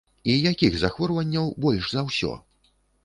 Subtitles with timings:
[0.35, 2.33] І якіх захворванняў больш за ўсё?